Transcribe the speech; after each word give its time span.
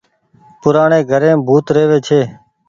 پورآڻي 0.61 0.99
گهريم 1.09 1.37
ڀوت 1.47 1.65
ريوي 1.75 1.99
ڇي۔ 2.07 2.21